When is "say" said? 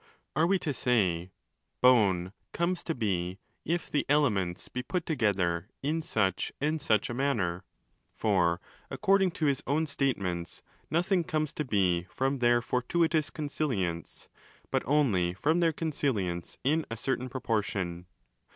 0.73-1.29